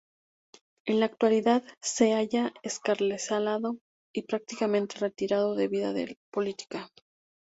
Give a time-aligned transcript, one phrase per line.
[0.87, 3.77] En la actualidad se halla excarcelado
[4.11, 6.89] y prácticamente retirado de la vida política.